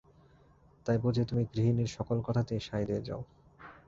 তাই 0.85 0.97
বুঝি 0.97 1.23
তুমি 1.25 1.43
গৃহিণীর 1.53 1.89
সকল 1.97 2.17
কথাতেই 2.27 2.61
সায় 2.61 2.85
দিয়ে 2.85 3.01
যাও। 3.07 3.21